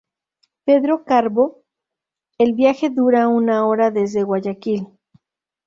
Pedro 0.65 1.03
Carbo, 1.05 1.61
el 2.39 2.53
viaje 2.55 2.89
dura 2.89 3.27
una 3.27 3.67
hora 3.67 3.91
desde 3.91 4.23
Guayaquil. 4.23 4.87